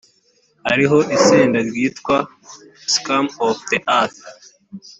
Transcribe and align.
hariho 0.67 0.97
itsinda 1.15 1.59
ryitwa 1.69 2.17
scum 2.93 3.25
of 3.47 3.55
the 3.69 3.79
earth 3.99 4.19